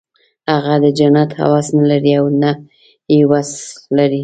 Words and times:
هغه 0.51 0.73
د 0.83 0.85
جنت 0.99 1.29
هوس 1.41 1.67
نه 1.77 1.85
لري 1.91 2.13
او 2.19 2.25
نه 2.41 2.51
یې 3.13 3.19
وس 3.31 3.51
لري 3.97 4.19